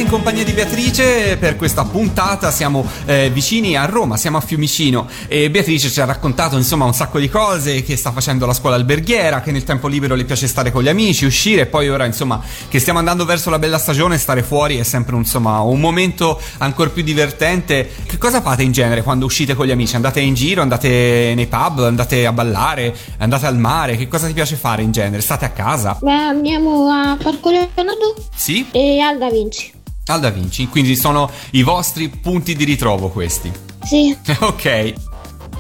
in 0.09 0.15
compagnia 0.15 0.43
di 0.43 0.53
Beatrice 0.53 1.37
per 1.37 1.57
questa 1.57 1.85
puntata 1.85 2.51
siamo 2.51 2.83
eh, 3.05 3.29
vicini 3.29 3.77
a 3.77 3.85
Roma, 3.85 4.17
siamo 4.17 4.39
a 4.39 4.41
Fiumicino 4.41 5.07
e 5.29 5.51
Beatrice 5.51 5.91
ci 5.91 6.01
ha 6.01 6.07
raccontato 6.07 6.57
insomma 6.57 6.87
un 6.87 6.95
sacco 6.95 7.19
di 7.19 7.29
cose 7.29 7.83
che 7.83 7.95
sta 7.95 8.11
facendo 8.11 8.47
la 8.47 8.55
scuola 8.55 8.77
alberghiera, 8.77 9.43
che 9.43 9.53
nel 9.53 9.65
tempo 9.65 9.87
libero 9.87 10.15
le 10.15 10.25
piace 10.25 10.47
stare 10.47 10.73
con 10.73 10.83
gli 10.83 10.89
amici, 10.89 11.27
uscire 11.27 11.61
e 11.63 11.67
poi 11.67 11.91
ora 11.91 12.07
insomma 12.07 12.43
che 12.71 12.79
stiamo 12.79 12.99
andando 12.99 13.27
verso 13.27 13.51
la 13.51 13.59
bella 13.59 13.77
stagione 13.77 14.17
stare 14.17 14.43
fuori 14.43 14.79
è 14.79 14.83
sempre 14.83 15.15
insomma 15.15 15.61
un 15.61 15.79
momento 15.79 16.41
ancora 16.57 16.89
più 16.89 17.03
divertente. 17.03 17.91
Che 18.07 18.17
cosa 18.17 18.41
fate 18.41 18.63
in 18.63 18.73
genere 18.73 19.03
quando 19.03 19.27
uscite 19.27 19.55
con 19.55 19.67
gli 19.67 19.73
amici? 19.73 19.95
Andate 19.95 20.21
in 20.21 20.33
giro, 20.33 20.63
andate 20.63 21.35
nei 21.37 21.49
pub, 21.49 21.81
andate 21.81 22.25
a 22.25 22.33
ballare, 22.33 22.97
andate 23.19 23.45
al 23.45 23.59
mare? 23.59 23.99
Che 23.99 24.09
cosa 24.09 24.27
ti 24.27 24.33
piace 24.33 24.57
fare 24.57 24.81
in 24.81 24.91
genere? 24.91 25.21
State 25.21 25.45
a 25.45 25.51
casa? 25.51 25.99
Beh, 26.01 26.11
andiamo 26.11 26.89
a 26.89 27.15
Parco 27.23 27.51
Leonardo 27.51 28.15
Sì? 28.35 28.67
e 28.73 29.01
al 29.01 29.19
Da 29.19 29.29
Vinci. 29.29 29.77
Al 30.13 30.21
Da 30.21 30.31
Vinci, 30.31 30.69
quindi 30.69 30.97
sono 30.97 31.31
i 31.51 31.63
vostri 31.63 32.09
punti 32.09 32.55
di 32.55 32.65
ritrovo 32.65 33.09
questi. 33.09 33.51
Sì, 33.85 34.17
ok. 34.41 35.08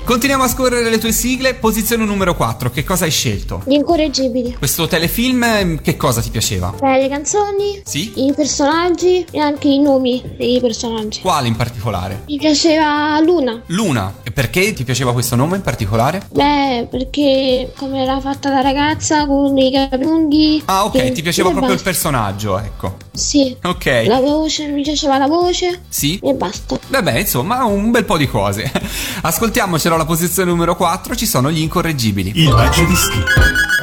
Continuiamo 0.09 0.45
a 0.45 0.49
scorrere 0.49 0.89
le 0.89 0.97
tue 0.97 1.13
sigle. 1.13 1.53
Posizione 1.53 2.03
numero 2.07 2.35
4, 2.35 2.71
che 2.71 2.83
cosa 2.83 3.05
hai 3.05 3.11
scelto? 3.11 3.61
gli 3.67 3.75
incorreggibili. 3.75 4.55
Questo 4.57 4.87
telefilm, 4.89 5.43
ehm, 5.43 5.81
che 5.83 5.99
cosa 5.99 6.23
ti 6.23 6.31
piaceva? 6.31 6.73
Beh, 6.81 6.99
le 7.03 7.09
canzoni, 7.11 7.83
Sì? 7.85 8.25
i 8.27 8.33
personaggi 8.35 9.27
e 9.31 9.39
anche 9.39 9.69
i 9.69 9.79
nomi 9.79 10.23
dei 10.39 10.61
personaggi. 10.63 11.21
Quale 11.21 11.47
in 11.49 11.57
particolare? 11.57 12.23
Mi 12.27 12.39
piaceva 12.39 13.21
Luna. 13.21 13.61
Luna. 13.67 14.15
E 14.23 14.31
Perché 14.39 14.73
ti 14.73 14.85
piaceva 14.85 15.13
questo 15.13 15.37
nome 15.37 15.57
in 15.57 15.63
particolare? 15.63 16.23
Beh, 16.33 16.87
perché 16.91 17.73
come 17.77 18.03
era 18.03 18.19
fatta 18.21 18.49
la 18.49 18.63
ragazza 18.63 19.27
con 19.27 19.59
i 19.59 19.71
capelli 19.71 20.05
lunghi. 20.05 20.63
Ah, 20.67 20.85
ok, 20.87 20.95
e- 20.95 21.13
ti 21.13 21.21
piaceva 21.23 21.51
proprio 21.51 21.69
il 21.73 21.75
basta. 21.75 21.91
personaggio, 21.91 22.59
ecco. 22.59 22.97
Sì. 23.13 23.55
Ok. 23.65 24.05
La 24.07 24.21
voce, 24.21 24.69
mi 24.69 24.81
piaceva 24.83 25.19
la 25.19 25.27
voce 25.27 25.83
Sì? 25.89 26.19
e 26.23 26.33
basta. 26.33 26.79
Vabbè, 26.87 27.19
insomma, 27.19 27.65
un 27.65 27.91
bel 27.91 28.05
po' 28.07 28.17
di 28.17 28.27
cose. 28.29 28.71
Ascoltiamocelo 29.21 29.97
alla 29.99 30.07
posizione 30.07 30.51
numero 30.51 30.77
4, 30.77 31.17
ci 31.17 31.27
sono 31.27 31.51
gli 31.51 31.61
incorreggibili. 31.61 32.33
Il 32.35 32.51
Mangiadischi. 32.51 33.21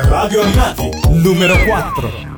Radio 0.03 0.41
Animati. 0.41 0.89
Numero 1.09 1.57
4. 1.57 2.34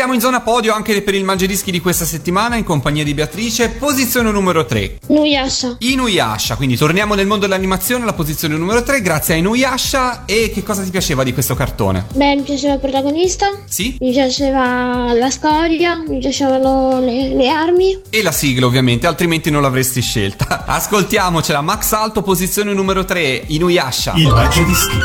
Siamo 0.00 0.14
in 0.14 0.20
zona 0.20 0.40
podio 0.40 0.72
anche 0.72 1.02
per 1.02 1.14
il 1.14 1.24
Mangiadischi 1.24 1.70
di 1.70 1.78
questa 1.78 2.06
settimana 2.06 2.56
in 2.56 2.64
compagnia 2.64 3.04
di 3.04 3.12
Beatrice, 3.12 3.68
posizione 3.68 4.30
numero 4.30 4.64
3. 4.64 5.00
Nuyasha. 5.08 5.76
Inuyasha, 5.78 6.56
quindi 6.56 6.78
torniamo 6.78 7.14
nel 7.14 7.26
mondo 7.26 7.44
dell'animazione 7.44 8.04
alla 8.04 8.14
posizione 8.14 8.56
numero 8.56 8.82
3 8.82 9.02
grazie 9.02 9.34
a 9.34 9.36
Inuyasha 9.36 10.24
e 10.24 10.50
che 10.54 10.62
cosa 10.62 10.82
ti 10.82 10.88
piaceva 10.88 11.22
di 11.22 11.34
questo 11.34 11.54
cartone? 11.54 12.06
Beh, 12.14 12.36
mi 12.36 12.40
piaceva 12.40 12.72
il 12.72 12.80
protagonista. 12.80 13.50
Sì? 13.66 13.98
Mi 14.00 14.10
piaceva 14.12 15.12
la 15.12 15.28
storia, 15.28 15.96
mi 15.96 16.18
piacevano 16.18 16.98
le, 17.00 17.34
le 17.34 17.48
armi. 17.50 18.00
E 18.08 18.22
la 18.22 18.32
sigla 18.32 18.64
ovviamente, 18.64 19.06
altrimenti 19.06 19.50
non 19.50 19.60
l'avresti 19.60 20.00
scelta. 20.00 20.64
Ascoltiamocela, 20.64 21.60
Max 21.60 21.92
Alto, 21.92 22.22
posizione 22.22 22.72
numero 22.72 23.04
3, 23.04 23.42
Inuyasha. 23.48 24.14
Il 24.16 24.28
Mangiadischi. 24.28 24.96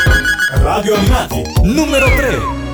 Radio 0.53 0.95
Animati. 0.95 1.43
Numero 1.63 2.05
3. 2.05 2.64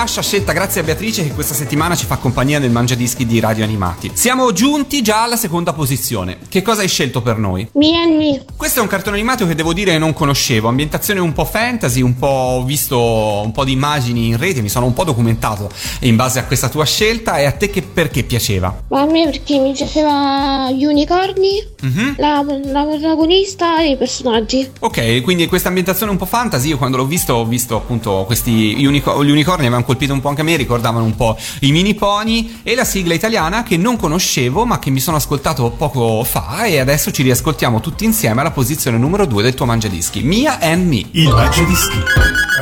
Nuyasha 0.00 0.22
scelta 0.22 0.52
grazie 0.52 0.80
a 0.80 0.84
Beatrice 0.84 1.22
che 1.22 1.34
questa 1.34 1.52
settimana 1.52 1.94
ci 1.94 2.06
fa 2.06 2.16
compagnia 2.16 2.58
nel 2.58 2.70
Mangiadischi 2.70 3.26
di 3.26 3.38
Radio 3.38 3.64
Animati. 3.64 4.10
Siamo 4.14 4.50
giunti 4.50 5.02
già 5.02 5.24
alla 5.24 5.36
seconda 5.36 5.74
posizione. 5.74 6.38
Che 6.48 6.62
cosa 6.62 6.80
hai 6.80 6.88
scelto 6.88 7.20
per 7.20 7.36
noi? 7.36 7.68
Me 7.74 8.02
and 8.02 8.16
Me. 8.16 8.42
Questo 8.56 8.78
è 8.78 8.82
un 8.82 8.88
cartone 8.88 9.18
animato 9.18 9.46
che 9.46 9.54
devo 9.54 9.74
dire 9.74 9.98
non 9.98 10.14
conoscevo, 10.14 10.68
ambientazione 10.68 11.20
un 11.20 11.34
po' 11.34 11.44
fantasy, 11.44 12.00
un 12.00 12.16
po' 12.16 12.26
ho 12.26 12.64
visto 12.64 12.98
un 12.98 13.52
po' 13.52 13.62
di 13.64 13.72
immagini 13.72 14.28
in 14.28 14.38
rete, 14.38 14.62
mi 14.62 14.70
sono 14.70 14.86
un 14.86 14.94
po' 14.94 15.04
documentato 15.04 15.68
in 16.00 16.16
base 16.16 16.38
a 16.38 16.44
questa 16.44 16.70
tua 16.70 16.86
scelta 16.86 17.36
e 17.36 17.44
a 17.44 17.52
te 17.52 17.68
che 17.68 17.82
perché 17.82 18.22
piaceva? 18.22 18.84
Ma 18.88 19.02
a 19.02 19.04
me 19.04 19.26
perché 19.26 19.58
mi 19.58 19.72
piaceva 19.72 20.70
gli 20.70 20.86
unicorni, 20.86 21.62
Mhm. 21.80 22.14
la, 22.18 22.42
la 22.72 22.82
protagonista 22.84 23.80
e 23.82 23.90
i 23.92 23.96
personaggi. 23.96 24.70
Ok, 24.80 25.22
quindi 25.22 25.46
questa 25.46 25.68
ambientazione 25.68 26.12
un 26.12 26.18
po' 26.18 26.26
fantasy, 26.26 26.68
io 26.68 26.78
quando 26.78 26.96
l'ho 26.98 27.06
visto 27.06 27.34
ho 27.34 27.44
visto 27.46 27.76
appunto 27.76 28.24
questi 28.26 28.84
unico- 28.86 29.24
gli 29.24 29.30
unicorni, 29.30 29.62
avevano 29.62 29.84
colpito 29.84 30.12
un 30.12 30.20
po' 30.20 30.28
anche 30.28 30.40
a 30.42 30.44
me, 30.44 30.56
ricordavano 30.56 31.04
un 31.04 31.16
po' 31.16 31.36
i 31.60 31.70
mini 31.72 31.94
pony 31.94 32.60
e 32.62 32.74
la 32.74 32.84
sigla 32.84 33.14
italiana 33.14 33.62
che 33.62 33.76
non 33.76 33.96
conoscevo 33.96 34.64
ma 34.64 34.78
che 34.78 34.90
mi 34.90 35.00
sono 35.00 35.16
ascoltato 35.16 35.70
poco 35.70 36.22
fa 36.24 36.64
e 36.64 36.78
adesso 36.78 37.10
ci 37.10 37.22
riascoltiamo 37.22 37.80
tutti 37.80 38.04
insieme 38.04 38.40
alla 38.40 38.50
posizione 38.50 38.98
numero 38.98 39.26
2 39.26 39.42
del 39.42 39.54
tuo 39.54 39.66
mangiadischi, 39.66 40.22
Mia 40.22 40.58
and 40.60 40.86
Me. 40.86 41.02
Il 41.12 41.28
Mangiadischi. 41.28 41.98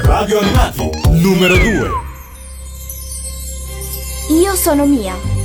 Radio 0.02 0.38
Animati. 0.40 0.90
Numero 1.10 1.56
2. 1.56 1.90
Io 4.40 4.54
sono 4.54 4.84
Mia. 4.86 5.37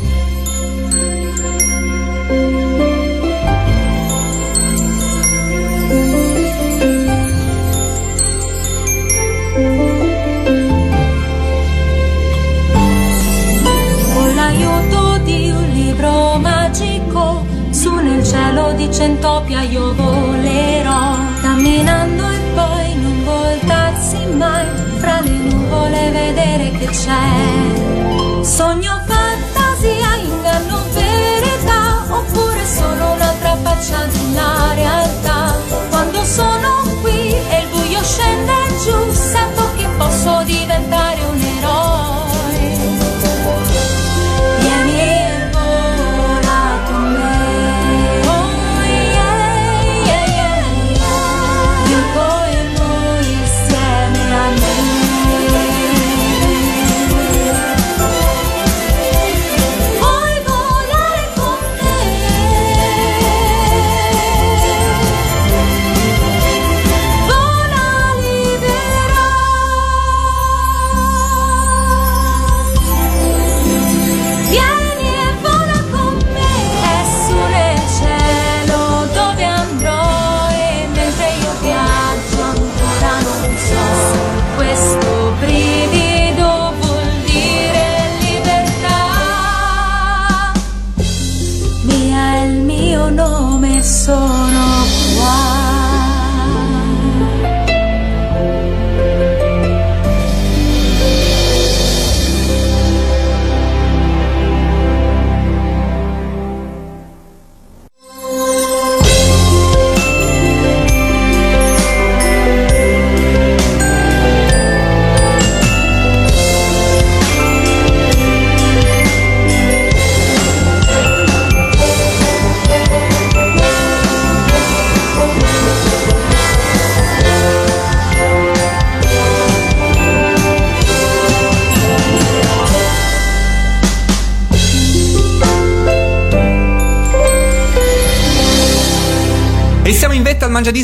L'aiuto 14.53 15.17
di 15.23 15.49
un 15.49 15.69
libro 15.73 16.37
magico, 16.37 17.45
su 17.71 17.93
nel 17.95 18.23
cielo 18.23 18.73
di 18.73 18.91
Centopia 18.91 19.61
io 19.61 19.93
volerò, 19.93 21.17
camminando 21.41 22.29
e 22.29 22.39
poi 22.53 22.95
non 22.95 23.23
voltarsi 23.23 24.17
mai, 24.37 24.67
fra 24.97 25.19
le 25.21 25.29
nuvole 25.29 26.11
vedere 26.11 26.71
che 26.77 26.85
c'è. 26.87 28.43
Sogno 28.43 29.01
fantasia, 29.05 30.15
inganno 30.21 30.79
verità, 30.93 32.03
oppure 32.09 32.65
solo 32.65 33.11
un'altra 33.13 33.57
faccia 33.61 34.07
una 34.29 34.73
realtà. 34.73 35.55
Quando 35.89 36.23
sono 36.23 36.83
qui 37.01 37.33
e 37.33 37.59
il 37.61 37.67
buio 37.71 38.03
scende 38.03 38.52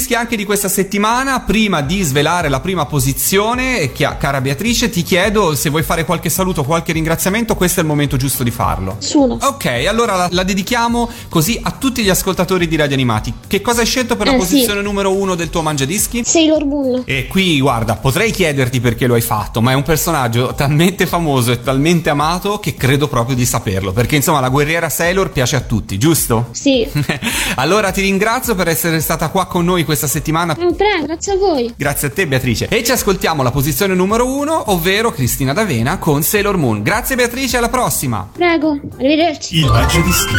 mangiadischi 0.09 0.15
anche 0.15 0.35
di 0.35 0.45
questa 0.45 0.67
settimana. 0.67 1.41
Prima 1.41 1.81
di 1.81 2.01
svelare 2.01 2.49
la 2.49 2.59
prima 2.59 2.85
posizione, 2.85 3.91
che- 3.91 4.07
cara 4.17 4.41
Beatrice, 4.41 4.89
ti 4.89 5.03
chiedo 5.03 5.55
se 5.55 5.69
vuoi 5.69 5.83
fare 5.83 6.05
qualche 6.05 6.29
saluto, 6.29 6.63
qualche 6.63 6.93
ringraziamento, 6.93 7.55
questo 7.55 7.79
è 7.79 7.83
il 7.83 7.89
momento 7.89 8.17
giusto 8.17 8.43
di 8.43 8.51
farlo. 8.51 8.95
Nessuno. 8.99 9.37
Ok, 9.41 9.65
allora 9.87 10.15
la, 10.15 10.27
la 10.31 10.43
dedichiamo 10.43 11.09
così 11.29 11.59
a 11.61 11.71
tutti 11.79 12.03
gli 12.03 12.09
ascoltatori 12.09 12.67
di 12.67 12.75
Radio 12.75 12.93
Animati. 12.95 13.33
Che 13.47 13.61
cosa 13.61 13.79
hai 13.81 13.87
scelto 13.87 14.15
per 14.15 14.27
la 14.27 14.33
Eh, 14.33 14.39
sì. 14.39 14.41
posizione 14.45 14.81
numero 14.81 15.13
uno 15.13 15.33
del 15.35 15.49
tuo 15.49 15.61
mangiadischi? 15.63 16.23
Sailor 16.23 16.65
Moon. 16.65 17.01
E 17.05 17.25
qui, 17.27 17.59
guarda, 17.59 17.95
potrei 17.95 18.31
chiederti 18.31 18.79
perché 18.79 19.07
lo 19.07 19.15
hai 19.15 19.21
fatto, 19.21 19.61
ma 19.61 19.71
è 19.71 19.73
un 19.73 19.83
personaggio 19.83 20.53
talmente 20.53 21.07
famoso 21.07 21.51
e 21.51 21.61
talmente 21.63 22.09
amato 22.09 22.59
che 22.59 22.75
credo 22.75 23.07
proprio 23.07 23.35
di 23.35 23.45
saperlo. 23.45 23.91
Perché 23.93 24.15
insomma 24.17 24.39
la 24.41 24.49
guerriera 24.49 24.89
Sailor 24.89 25.31
piace 25.31 25.55
a 25.55 25.61
tutti, 25.61 25.97
giusto? 25.97 26.49
Sì. 26.51 26.87
allora 27.55 27.91
ti 27.91 28.01
ringrazio 28.01 28.53
per 28.55 28.67
essere 28.67 28.99
stata 28.99 29.29
qua 29.29 29.45
con 29.47 29.65
noi 29.65 29.83
questa 29.85 30.07
settimana. 30.07 30.53
Eh, 30.55 30.73
Prego, 30.73 31.05
grazie 31.05 31.33
a 31.33 31.37
voi. 31.37 31.73
Grazie 31.77 32.09
a 32.09 32.11
te 32.11 32.27
Beatrice. 32.27 32.67
E 32.67 32.83
ci 32.83 32.91
ascoltiamo 32.91 33.41
la 33.41 33.51
posizione 33.51 33.93
numero 33.95 34.27
uno, 34.27 34.71
ovvero 34.71 35.11
Cristina 35.11 35.53
D'Avena 35.53 35.97
con 35.97 36.21
Sailor 36.21 36.57
Moon. 36.57 36.83
Grazie 36.83 37.15
Beatrice, 37.15 37.57
alla 37.57 37.69
prossima. 37.69 38.27
Prego, 38.31 38.77
arrivederci. 38.97 39.57
Il 39.59 39.65
Mangiadischi. 39.67 40.33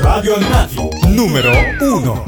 Radio 0.00 0.34
Animati. 0.36 0.87
Numero 1.08 1.52
1. 1.80 2.24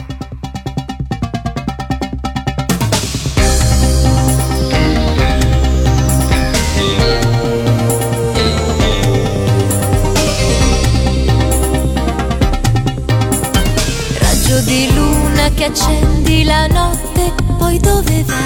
Raggio 14.19 14.61
di 14.63 14.93
luna 14.95 15.51
che 15.55 15.65
accendi 15.65 16.45
la 16.45 16.67
notte, 16.67 17.33
poi 17.59 17.79
dove 17.79 18.25
vai? 18.25 18.39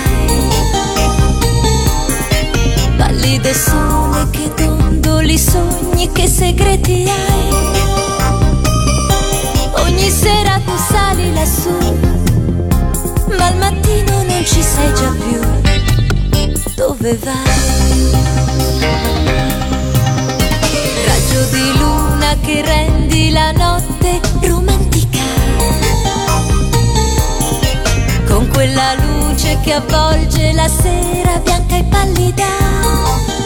Pallido 2.97 3.53
sole 3.53 4.31
che 4.31 4.51
dondoli 4.57 5.39
sogni, 5.39 6.11
che 6.13 6.29
segreti 6.29 7.05
hai? 7.09 8.04
Ogni 10.05 10.13
sera 10.13 10.61
tu 10.63 10.77
sali 10.77 11.33
lassù, 11.33 11.71
ma 13.39 13.47
al 13.47 13.57
mattino 13.57 14.23
non 14.23 14.45
ci 14.45 14.63
sei 14.63 14.93
già 14.93 15.11
più. 15.19 15.41
Dove 16.75 17.17
vai? 17.23 18.11
Raggio 21.07 21.45
di 21.51 21.79
luna 21.79 22.37
che 22.43 22.61
rendi 22.61 23.31
la 23.31 23.53
notte 23.53 24.21
romantica. 24.43 25.23
Con 28.27 28.47
quella 28.49 28.93
luce 28.97 29.59
che 29.63 29.73
avvolge 29.73 30.53
la 30.53 30.69
sera 30.69 31.39
bianca 31.43 31.77
e 31.77 31.85
pallida. 31.85 33.44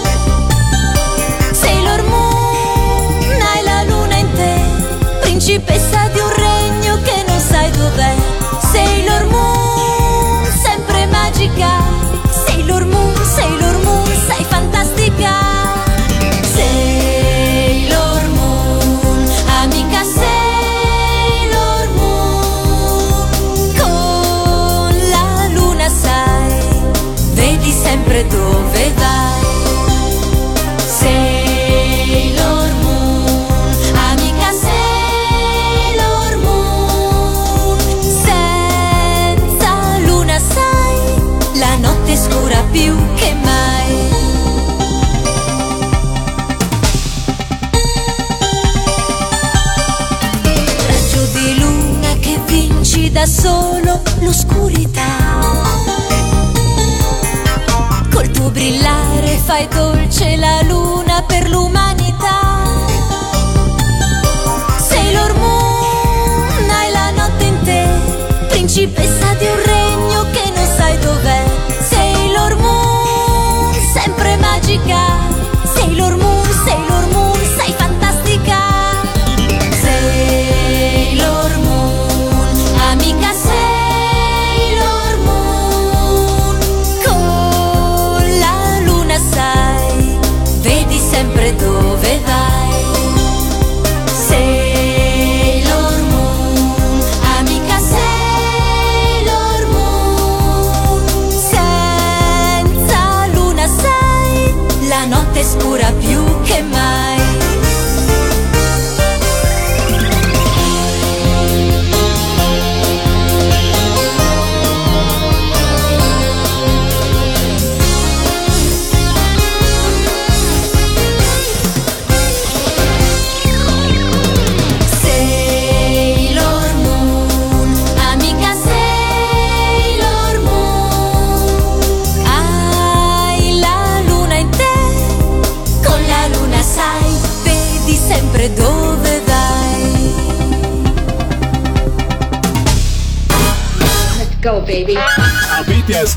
Fai 59.49 59.67
dolce 59.69 60.37
la 60.37 60.61
luna 60.61 61.23
per 61.23 61.49
l'umanità. 61.49 62.39
Sailor 64.77 65.33
Moon, 65.39 66.69
hai 66.69 66.93
la 66.93 67.11
notte 67.13 67.45
in 67.47 67.59
te, 67.63 67.83
principessa 68.51 69.33
di 69.39 69.47
un 69.47 69.63
regno 69.65 70.27
che 70.33 70.53
non 70.55 70.67
sai 70.77 70.99
dov'è. 70.99 71.45
Sailor 71.81 72.57
Moon, 72.57 73.73
sempre 73.95 74.37
magica. 74.37 75.17
Sailor 75.75 76.17
Moon, 76.17 76.38